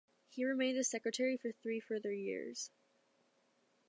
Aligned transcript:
He 0.29 0.43
remained 0.45 0.79
as 0.79 0.87
secretary 0.89 1.37
for 1.37 1.51
three 1.51 1.79
further 1.79 2.11
years. 2.11 2.71